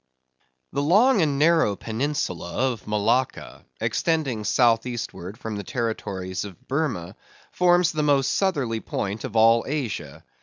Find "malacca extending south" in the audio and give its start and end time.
2.87-4.87